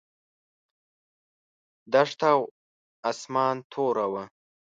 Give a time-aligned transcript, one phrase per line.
[1.91, 2.41] دښته او
[3.09, 4.23] اسمان توره وه.